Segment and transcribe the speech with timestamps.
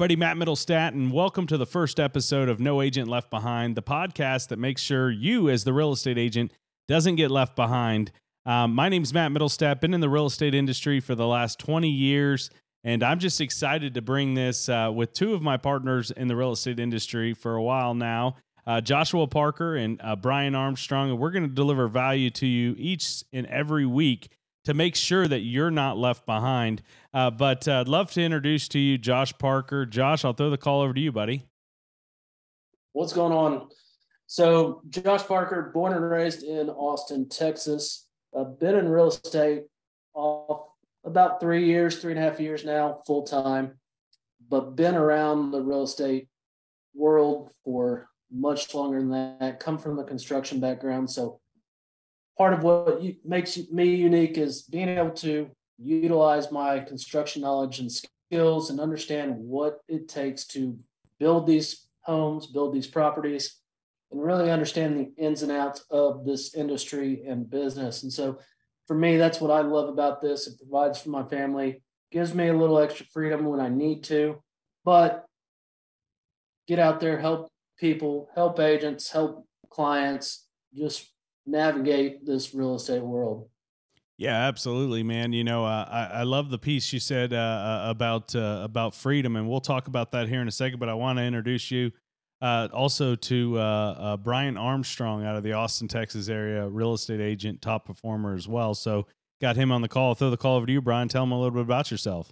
[0.00, 3.82] Buddy, Matt Middlestat, and welcome to the first episode of No Agent Left Behind, the
[3.82, 6.54] podcast that makes sure you, as the real estate agent,
[6.88, 8.10] doesn't get left behind.
[8.46, 11.90] Um, my name's Matt Middlestat, been in the real estate industry for the last 20
[11.90, 12.48] years,
[12.82, 16.34] and I'm just excited to bring this uh, with two of my partners in the
[16.34, 18.36] real estate industry for a while now.
[18.66, 22.74] Uh, Joshua Parker and uh, Brian Armstrong, and we're going to deliver value to you
[22.78, 24.30] each and every week
[24.64, 26.82] to make sure that you're not left behind.
[27.14, 29.86] Uh, but uh, I'd love to introduce to you Josh Parker.
[29.86, 31.44] Josh, I'll throw the call over to you, buddy.
[32.92, 33.68] What's going on?
[34.26, 38.06] So, Josh Parker, born and raised in Austin, Texas.
[38.36, 39.64] Uh, been in real estate
[40.14, 40.68] off
[41.04, 43.78] about three years, three and a half years now, full time,
[44.48, 46.28] but been around the real estate
[46.94, 49.60] world for much longer than that.
[49.60, 51.40] Come from the construction background, so
[52.38, 57.90] part of what makes me unique is being able to utilize my construction knowledge and
[57.90, 60.78] skills and understand what it takes to
[61.18, 63.56] build these homes, build these properties,
[64.10, 68.02] and really understand the ins and outs of this industry and business.
[68.02, 68.38] And so
[68.86, 70.46] for me, that's what I love about this.
[70.46, 74.42] It provides for my family, gives me a little extra freedom when I need to,
[74.84, 75.26] but
[76.66, 77.49] get out there, help
[77.80, 81.12] people, help agents, help clients, just
[81.46, 83.48] navigate this real estate world.
[84.18, 85.32] Yeah, absolutely, man.
[85.32, 88.94] You know, uh, I, I love the piece you said uh, uh, about uh, about
[88.94, 90.78] freedom, and we'll talk about that here in a second.
[90.78, 91.90] But I want to introduce you
[92.42, 97.62] uh, also to uh, Brian Armstrong out of the Austin, Texas area, real estate agent,
[97.62, 98.74] top performer as well.
[98.74, 99.06] So
[99.40, 100.08] got him on the call.
[100.08, 101.08] I'll throw the call over to you, Brian.
[101.08, 102.30] Tell him a little bit about yourself.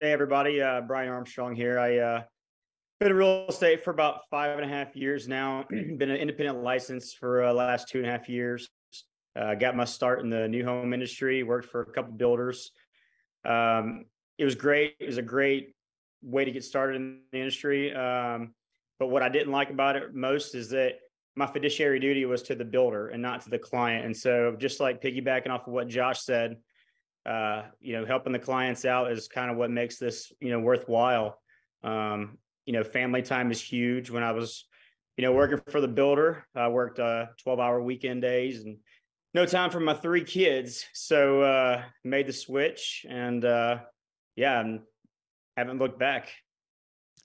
[0.00, 0.58] Hey, everybody.
[0.86, 1.78] Brian Armstrong here.
[1.78, 2.24] I
[2.98, 5.64] been in real estate for about five and a half years now.
[5.70, 8.68] Been an independent license for uh, last two and a half years.
[9.38, 11.44] Uh, got my start in the new home industry.
[11.44, 12.72] Worked for a couple builders.
[13.44, 14.06] Um,
[14.36, 14.96] it was great.
[14.98, 15.74] It was a great
[16.22, 17.94] way to get started in the industry.
[17.94, 18.52] Um,
[18.98, 20.94] but what I didn't like about it most is that
[21.36, 24.06] my fiduciary duty was to the builder and not to the client.
[24.06, 26.56] And so, just like piggybacking off of what Josh said,
[27.26, 30.58] uh, you know, helping the clients out is kind of what makes this, you know,
[30.58, 31.38] worthwhile.
[31.84, 34.10] Um, you know, family time is huge.
[34.10, 34.66] When I was,
[35.16, 38.76] you know, working for the builder, I worked uh, 12 hour weekend days and
[39.32, 40.84] no time for my three kids.
[40.92, 43.78] So uh, made the switch and uh,
[44.36, 44.80] yeah, and
[45.56, 46.28] haven't looked back.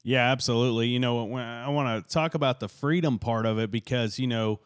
[0.05, 0.87] Yeah, absolutely.
[0.87, 4.61] You know, I want to talk about the freedom part of it because, you know,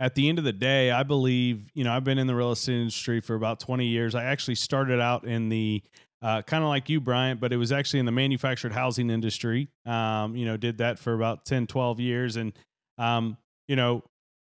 [0.00, 2.52] at the end of the day, I believe, you know, I've been in the real
[2.52, 4.14] estate industry for about 20 years.
[4.14, 5.82] I actually started out in the
[6.22, 9.68] uh, kind of like you, Bryant, but it was actually in the manufactured housing industry.
[9.84, 12.36] Um, you know, did that for about 10, 12 years.
[12.36, 12.52] And,
[12.96, 14.04] um, you know,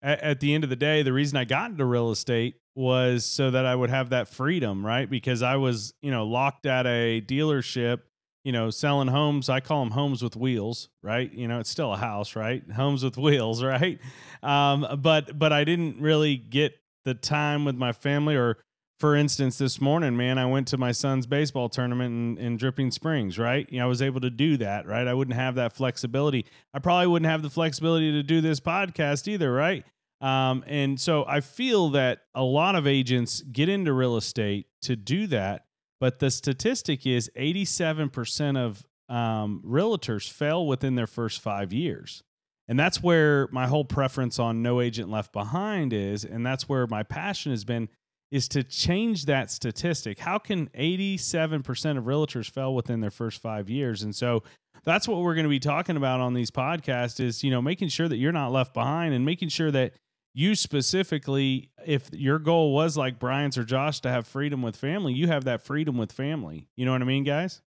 [0.02, 3.26] at, at, the end of the day, the reason I got into real estate was
[3.26, 5.10] so that I would have that freedom, right?
[5.10, 8.02] Because I was, you know, locked at a dealership,
[8.44, 9.48] you know, selling homes.
[9.48, 11.32] I call them homes with wheels, right?
[11.32, 12.62] You know, it's still a house, right?
[12.72, 14.00] Homes with wheels, right?
[14.42, 16.74] Um, but, but I didn't really get
[17.06, 18.58] the time with my family or,
[19.04, 22.90] for instance, this morning, man, I went to my son's baseball tournament in, in, Dripping
[22.90, 23.68] Springs, right?
[23.70, 25.06] You know, I was able to do that, right?
[25.06, 26.46] I wouldn't have that flexibility.
[26.74, 29.84] I probably wouldn't have the flexibility to do this podcast either, right?
[30.22, 34.96] Um, and so I feel that a lot of agents get into real estate to
[34.96, 35.66] do that,
[36.00, 42.24] but the statistic is 87% of um, realtors fail within their first five years.
[42.70, 46.24] And that's where my whole preference on no agent left behind is.
[46.24, 47.90] And that's where my passion has been
[48.34, 50.18] is to change that statistic.
[50.18, 54.02] How can 87% of realtors fail within their first 5 years?
[54.02, 54.42] And so
[54.84, 57.90] that's what we're going to be talking about on these podcasts is, you know, making
[57.90, 59.94] sure that you're not left behind and making sure that
[60.34, 65.14] you specifically if your goal was like Brian's or Josh to have freedom with family,
[65.14, 66.68] you have that freedom with family.
[66.76, 67.62] You know what I mean, guys?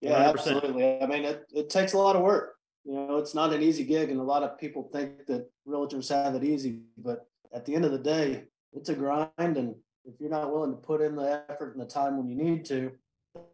[0.00, 0.30] Yeah, 100%.
[0.30, 1.00] absolutely.
[1.00, 2.57] I mean, it, it takes a lot of work.
[2.88, 6.08] You know, it's not an easy gig, and a lot of people think that realtors
[6.08, 9.28] have it easy, but at the end of the day, it's a grind.
[9.38, 9.74] And
[10.06, 12.64] if you're not willing to put in the effort and the time when you need
[12.64, 12.90] to,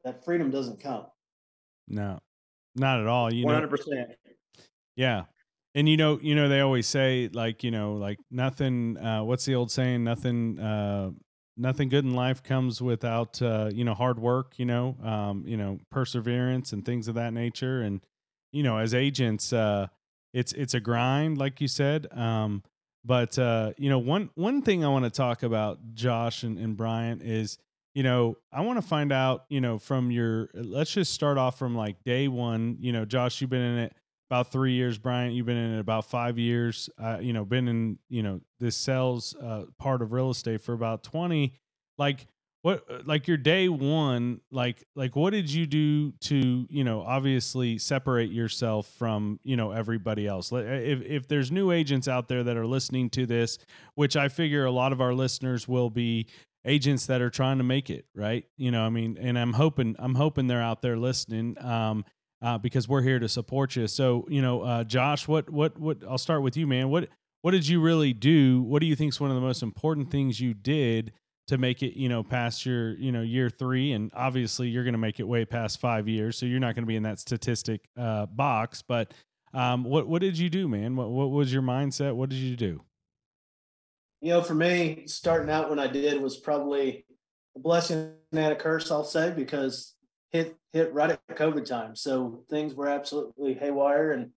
[0.05, 1.07] that freedom doesn't come.
[1.89, 2.21] No,
[2.77, 3.35] not at all.
[3.35, 3.71] You 100%.
[3.89, 4.05] Know,
[4.95, 5.25] yeah.
[5.75, 9.45] And you know, you know, they always say like, you know, like nothing, uh, what's
[9.45, 10.05] the old saying?
[10.05, 11.11] Nothing, uh,
[11.57, 15.57] nothing good in life comes without, uh, you know, hard work, you know, um, you
[15.57, 17.83] know, perseverance and things of that nature.
[17.83, 18.01] And,
[18.55, 19.89] you know, as agents, uh,
[20.33, 22.07] it's, it's a grind, like you said.
[22.13, 22.63] Um,
[23.05, 26.77] but uh, you know, one one thing I want to talk about, Josh and, and
[26.77, 27.59] Brian, is
[27.95, 30.49] you know I want to find out, you know, from your.
[30.55, 32.79] Let's just start off from like day one.
[32.81, 33.93] You know, Josh, you've been in it
[34.31, 34.97] about three years.
[34.97, 36.89] Bryant, you've been in it about five years.
[36.99, 40.73] Uh, you know, been in you know this sales uh, part of real estate for
[40.73, 41.53] about twenty.
[41.99, 42.27] Like
[42.65, 47.03] what, uh, like your day one, like like what did you do to you know
[47.03, 50.51] obviously separate yourself from you know everybody else?
[50.51, 53.59] If if there's new agents out there that are listening to this,
[53.97, 56.27] which I figure a lot of our listeners will be
[56.65, 58.47] agents that are trying to make it right?
[58.57, 62.07] You know i mean and i'm hoping i'm hoping they're out there listening um
[62.41, 63.87] uh, because we're here to support you.
[63.89, 66.89] So you know uh, josh what what what i'll start with you man.
[66.89, 67.11] What
[67.43, 68.63] what did you really do?
[68.63, 71.13] What do you think is one of the most important things you did
[71.47, 74.95] to make it you know past your you know year three and obviously you're going
[74.95, 77.19] to make it way past five years so you're not going to be in that
[77.19, 79.13] statistic uh, box but
[79.53, 82.57] um, what what did you do man what, what was your mindset what did you
[82.57, 82.81] do
[84.25, 87.05] you know, for me, starting out when I did was probably
[87.55, 89.97] a blessing and a curse, I'll say, because
[90.31, 91.95] hit hit right at COVID time.
[91.95, 94.13] So things were absolutely haywire.
[94.13, 94.31] And,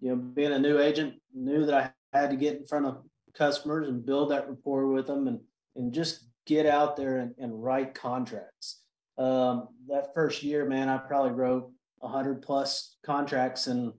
[0.00, 3.04] you know, being a new agent, knew that I had to get in front of
[3.34, 5.38] customers and build that rapport with them and
[5.76, 8.82] and just get out there and, and write contracts.
[9.16, 13.92] Um, that first year, man, I probably wrote 100 plus contracts and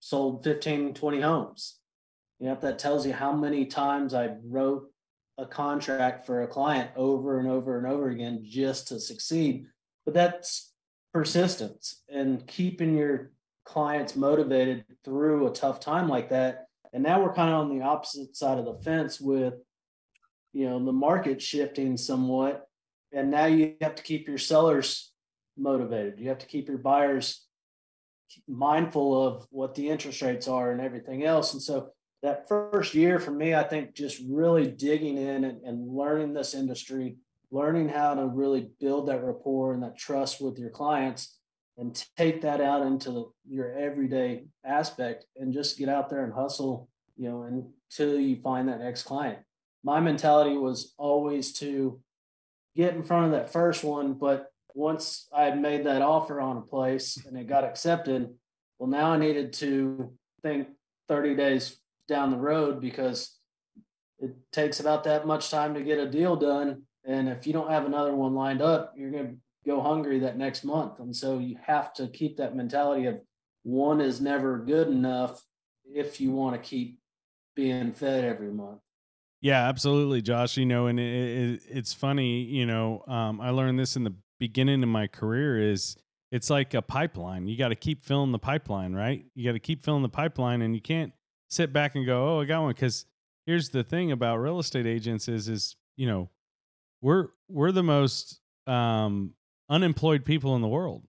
[0.00, 1.78] sold 15, 20 homes.
[2.40, 4.90] You know, if that tells you how many times I wrote
[5.38, 9.66] a contract for a client over and over and over again just to succeed.
[10.04, 10.72] But that's
[11.12, 13.32] persistence and keeping your
[13.64, 16.66] clients motivated through a tough time like that.
[16.92, 19.54] And now we're kind of on the opposite side of the fence with,
[20.54, 22.66] you know, the market shifting somewhat.
[23.12, 25.12] And now you have to keep your sellers
[25.58, 26.18] motivated.
[26.18, 27.44] You have to keep your buyers
[28.48, 31.52] mindful of what the interest rates are and everything else.
[31.52, 31.90] And so
[32.22, 36.54] that first year for me, I think just really digging in and, and learning this
[36.54, 37.16] industry,
[37.50, 41.36] learning how to really build that rapport and that trust with your clients
[41.76, 46.88] and take that out into your everyday aspect and just get out there and hustle,
[47.16, 49.38] you know, until you find that next client.
[49.84, 52.00] My mentality was always to
[52.74, 56.56] get in front of that first one, but once I had made that offer on
[56.56, 58.30] a place and it got accepted,
[58.78, 60.68] well, now I needed to think
[61.08, 61.76] 30 days
[62.08, 63.38] down the road because
[64.18, 66.82] it takes about that much time to get a deal done.
[67.04, 69.36] And if you don't have another one lined up, you're going to
[69.66, 70.98] go hungry that next month.
[70.98, 73.20] And so you have to keep that mentality of
[73.62, 75.42] one is never good enough
[75.84, 76.98] if you want to keep
[77.54, 78.80] being fed every month.
[79.44, 80.56] Yeah, absolutely, Josh.
[80.56, 84.14] You know, and it, it, it's funny, you know, um, I learned this in the
[84.40, 85.98] beginning of my career is
[86.32, 87.46] it's like a pipeline.
[87.46, 89.22] You got to keep filling the pipeline, right?
[89.34, 91.12] You got to keep filling the pipeline and you can't
[91.50, 93.04] sit back and go, "Oh, I got one." Because
[93.44, 96.30] here's the thing about real estate agents is is you know
[97.02, 99.34] we're we're the most um,
[99.68, 101.02] unemployed people in the world.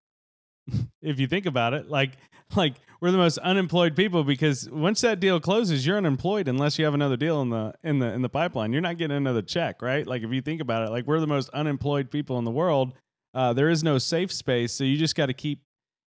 [1.02, 2.12] If you think about it, like
[2.56, 6.86] like we're the most unemployed people because once that deal closes, you're unemployed unless you
[6.86, 8.72] have another deal in the in the in the pipeline.
[8.74, 10.06] You're not getting another check, right?
[10.06, 12.94] Like if you think about it, like we're the most unemployed people in the world.
[13.34, 15.62] Uh, there is no safe space, so you just got to keep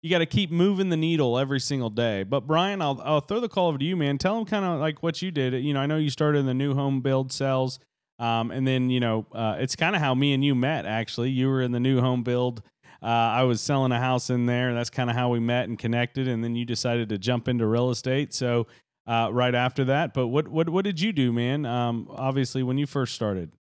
[0.02, 2.22] you got to keep moving the needle every single day.
[2.22, 4.18] But Brian, I'll I'll throw the call over to you, man.
[4.18, 5.52] Tell them kind of like what you did.
[5.54, 7.80] You know, I know you started in the new home build sales,
[8.18, 10.86] um, and then you know uh, it's kind of how me and you met.
[10.86, 12.62] Actually, you were in the new home build.
[13.02, 14.74] Uh, I was selling a house in there.
[14.74, 16.28] That's kind of how we met and connected.
[16.28, 18.34] And then you decided to jump into real estate.
[18.34, 18.66] So
[19.06, 21.64] uh, right after that, but what what what did you do, man?
[21.64, 23.52] Um, obviously, when you first started.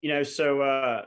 [0.00, 1.04] You know, so uh,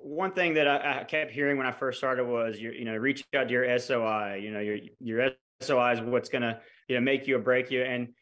[0.00, 2.94] one thing that I, I, kept hearing when I first started was you you know
[2.94, 4.40] reach out to your SOI.
[4.42, 7.82] You know your your SOI is what's gonna you know make you or break you.
[7.82, 8.14] And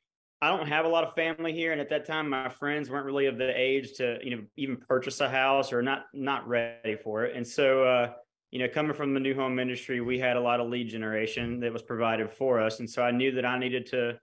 [0.43, 3.05] I don't have a lot of family here, and at that time my friends weren't
[3.05, 6.97] really of the age to you know even purchase a house or not not ready
[6.97, 7.37] for it.
[7.37, 8.13] And so uh,
[8.51, 11.61] you know coming from the new home industry, we had a lot of lead generation
[11.61, 14.19] that was provided for us, and so I knew that I needed to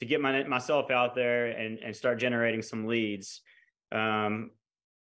[0.00, 3.42] to get my myself out there and and start generating some leads.
[3.92, 4.50] Um,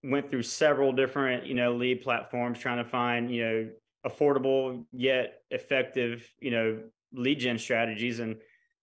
[0.06, 3.70] went through several different, you know, lead platforms trying to find, you know,
[4.06, 6.80] affordable yet effective, you know,
[7.12, 8.20] lead gen strategies.
[8.20, 8.36] And,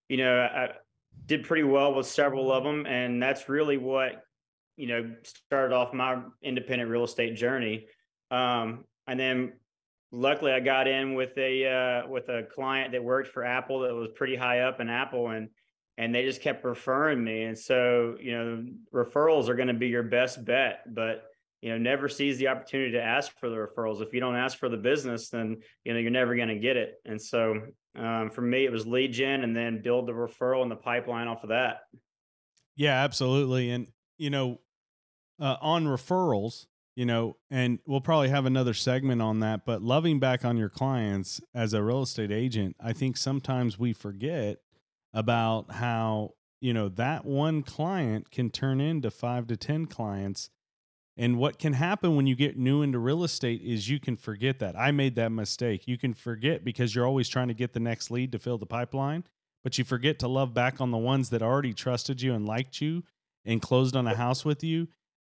[0.08, 0.70] you know, I
[1.26, 2.86] did pretty well with several of them.
[2.86, 4.22] And that's really what,
[4.76, 5.14] you know,
[5.48, 7.86] started off my independent real estate journey.
[8.30, 9.52] Um, and then
[10.10, 11.66] luckily I got in with a,
[12.04, 15.28] uh, with a client that worked for Apple that was pretty high up in Apple
[15.28, 15.48] and,
[15.98, 17.42] and they just kept referring me.
[17.42, 21.24] And so, you know, referrals are going to be your best bet, but
[21.62, 24.02] you know, never seize the opportunity to ask for the referrals.
[24.02, 26.76] If you don't ask for the business, then you know you're never going to get
[26.76, 26.94] it.
[27.04, 27.60] And so,
[27.94, 31.28] um, for me, it was lead gen, and then build the referral and the pipeline
[31.28, 31.82] off of that.
[32.76, 33.70] Yeah, absolutely.
[33.70, 34.60] And you know,
[35.40, 40.20] uh, on referrals, you know, and we'll probably have another segment on that, but loving
[40.20, 44.58] back on your clients as a real estate agent, I think sometimes we forget
[45.12, 50.50] about how, you know, that one client can turn into 5 to 10 clients.
[51.16, 54.58] And what can happen when you get new into real estate is you can forget
[54.60, 54.78] that.
[54.78, 55.86] I made that mistake.
[55.86, 58.66] You can forget because you're always trying to get the next lead to fill the
[58.66, 59.24] pipeline,
[59.62, 62.80] but you forget to love back on the ones that already trusted you and liked
[62.80, 63.02] you
[63.44, 64.88] and closed on a house with you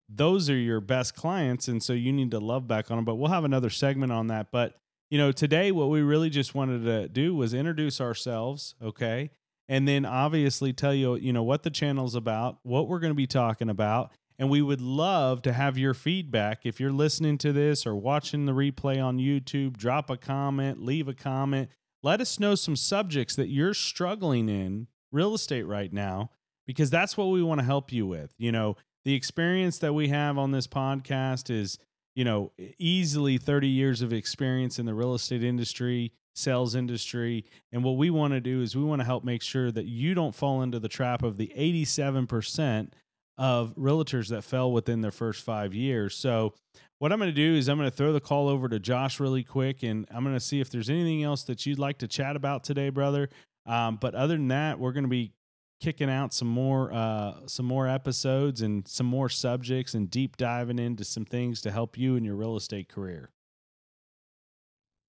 [0.08, 3.16] those are your best clients and so you need to love back on them but
[3.16, 4.74] we'll have another segment on that but
[5.10, 9.30] you know today what we really just wanted to do was introduce ourselves okay
[9.68, 13.16] and then obviously tell you you know what the channel's about what we're going to
[13.16, 16.60] be talking about and we would love to have your feedback.
[16.64, 21.08] If you're listening to this or watching the replay on youtube drop a comment leave
[21.08, 21.70] a comment.
[22.02, 26.30] Let us know some subjects that you're struggling in real estate right now
[26.64, 28.34] because that's what we want to help you with.
[28.38, 28.76] You know
[29.08, 31.78] the experience that we have on this podcast is,
[32.14, 37.46] you know, easily 30 years of experience in the real estate industry, sales industry.
[37.72, 40.12] And what we want to do is we want to help make sure that you
[40.14, 42.90] don't fall into the trap of the 87%
[43.38, 46.14] of realtors that fell within their first five years.
[46.14, 46.54] So,
[46.98, 49.20] what I'm going to do is I'm going to throw the call over to Josh
[49.20, 52.08] really quick, and I'm going to see if there's anything else that you'd like to
[52.08, 53.30] chat about today, brother.
[53.66, 55.32] Um, but other than that, we're going to be
[55.80, 60.78] kicking out some more uh, some more episodes and some more subjects and deep diving
[60.78, 63.30] into some things to help you in your real estate career.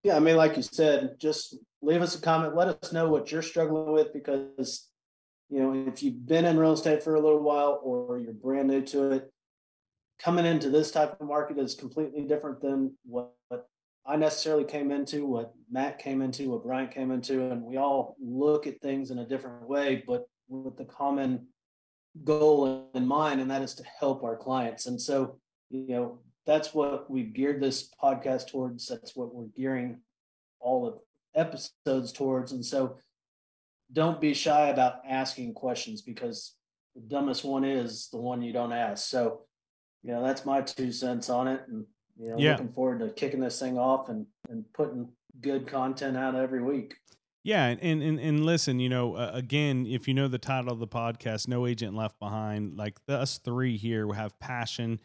[0.03, 2.55] Yeah, I mean, like you said, just leave us a comment.
[2.55, 4.88] Let us know what you're struggling with because
[5.49, 8.67] you know if you've been in real estate for a little while or you're brand
[8.67, 9.31] new to it,
[10.19, 13.67] coming into this type of market is completely different than what, what
[14.05, 18.15] I necessarily came into, what Matt came into, what Brian came into, and we all
[18.21, 20.03] look at things in a different way.
[20.05, 21.47] But with the common
[22.23, 24.87] goal in mind, and that is to help our clients.
[24.87, 25.39] And so,
[25.69, 28.87] you know, that's what we've geared this podcast towards.
[28.87, 29.99] That's what we're gearing
[30.59, 30.95] all of
[31.35, 32.51] episodes towards.
[32.51, 32.97] And so,
[33.91, 36.55] don't be shy about asking questions because
[36.95, 39.07] the dumbest one is the one you don't ask.
[39.07, 39.41] So,
[40.03, 41.61] you know, that's my two cents on it.
[41.67, 41.85] And,
[42.17, 42.51] you know, yeah.
[42.51, 45.09] looking forward to kicking this thing off and, and putting
[45.41, 46.95] good content out every week.
[47.43, 50.79] Yeah, and and and listen, you know, uh, again, if you know the title of
[50.79, 54.99] the podcast, "No Agent Left Behind," like us three here have passion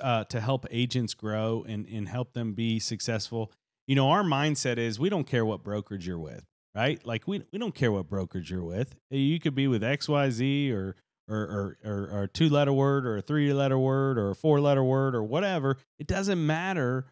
[0.00, 3.50] uh, to help agents grow and and help them be successful.
[3.86, 6.44] You know, our mindset is we don't care what brokerage you're with,
[6.78, 7.04] right?
[7.04, 8.94] Like we we don't care what brokerage you're with.
[9.10, 10.94] You could be with X Y Z or
[11.28, 14.34] or or, or, or a two letter word or a three letter word or a
[14.34, 15.76] four letter word or whatever.
[15.98, 17.06] It doesn't matter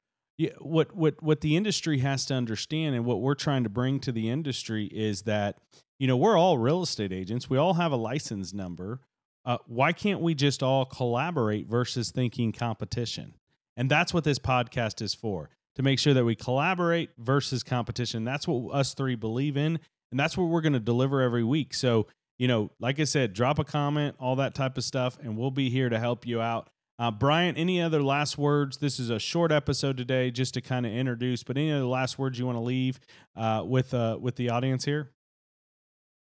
[0.58, 4.12] what what what the industry has to understand and what we're trying to bring to
[4.12, 5.56] the industry is that
[5.98, 9.00] you know we're all real estate agents we all have a license number
[9.46, 13.32] uh, why can't we just all collaborate versus thinking competition
[13.78, 18.24] and that's what this podcast is for to make sure that we collaborate versus competition
[18.24, 19.78] that's what us three believe in
[20.10, 22.06] and that's what we're going to deliver every week so
[22.38, 25.50] you know like i said drop a comment all that type of stuff and we'll
[25.50, 26.68] be here to help you out
[26.98, 28.78] uh, Brian, any other last words?
[28.78, 31.42] This is a short episode today, just to kind of introduce.
[31.42, 32.98] But any other last words you want to leave
[33.36, 35.12] uh, with uh, with the audience here?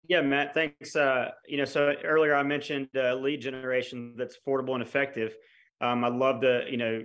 [0.07, 0.53] Yeah, Matt.
[0.53, 0.95] Thanks.
[0.95, 5.35] Uh, you know, so earlier I mentioned uh, lead generation that's affordable and effective.
[5.81, 7.03] Um, I'd love to, you know,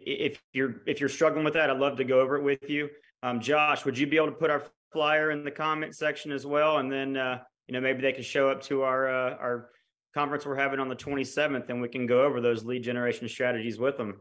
[0.00, 2.88] if you're if you're struggling with that, I'd love to go over it with you.
[3.22, 6.46] Um, Josh, would you be able to put our flyer in the comment section as
[6.46, 9.70] well, and then uh, you know maybe they can show up to our uh, our
[10.14, 13.78] conference we're having on the 27th and we can go over those lead generation strategies
[13.78, 14.20] with them.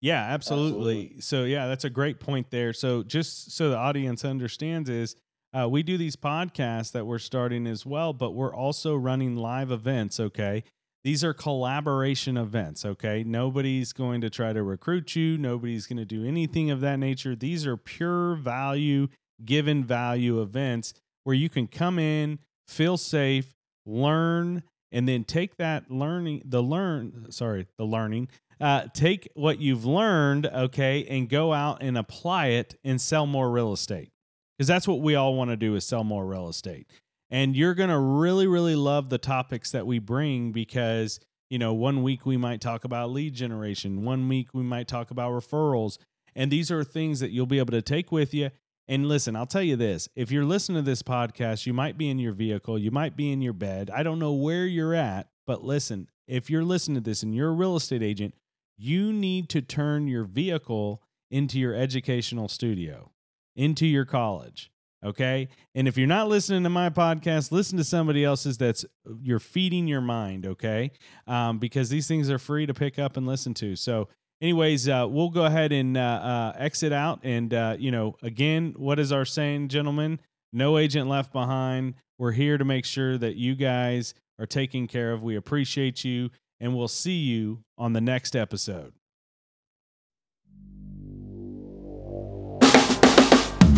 [0.00, 1.06] Yeah, absolutely.
[1.06, 1.20] absolutely.
[1.20, 2.72] So yeah, that's a great point there.
[2.72, 5.16] So just so the audience understands is
[5.52, 9.70] uh, we do these podcasts that we're starting as well, but we're also running live
[9.70, 10.20] events.
[10.20, 10.64] Okay.
[11.04, 12.84] These are collaboration events.
[12.84, 13.22] Okay.
[13.24, 15.36] Nobody's going to try to recruit you.
[15.38, 17.36] Nobody's going to do anything of that nature.
[17.36, 19.08] These are pure value,
[19.44, 20.94] given value events
[21.24, 23.54] where you can come in, feel safe,
[23.86, 24.62] learn,
[24.94, 28.28] and then take that learning the learn sorry the learning
[28.60, 33.50] uh, take what you've learned okay and go out and apply it and sell more
[33.50, 34.10] real estate
[34.56, 36.86] because that's what we all want to do is sell more real estate
[37.34, 41.18] and you're going to really really love the topics that we bring because
[41.50, 45.10] you know one week we might talk about lead generation one week we might talk
[45.10, 45.98] about referrals
[46.34, 48.50] and these are things that you'll be able to take with you
[48.86, 52.10] and listen, I'll tell you this if you're listening to this podcast, you might be
[52.10, 53.90] in your vehicle, you might be in your bed.
[53.90, 57.50] I don't know where you're at, but listen, if you're listening to this and you're
[57.50, 58.34] a real estate agent,
[58.76, 63.10] you need to turn your vehicle into your educational studio,
[63.56, 64.70] into your college.
[65.04, 65.48] Okay.
[65.74, 69.38] And if you're not listening to my podcast, listen to somebody else's that's uh, you're
[69.38, 70.46] feeding your mind.
[70.46, 70.92] Okay.
[71.26, 73.76] Um, because these things are free to pick up and listen to.
[73.76, 74.08] So,
[74.40, 77.20] anyways, uh, we'll go ahead and uh, uh, exit out.
[77.22, 80.20] And, uh, you know, again, what is our saying, gentlemen?
[80.52, 81.94] No agent left behind.
[82.18, 85.22] We're here to make sure that you guys are taken care of.
[85.22, 86.30] We appreciate you.
[86.60, 88.94] And we'll see you on the next episode.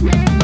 [0.03, 0.36] Yeah.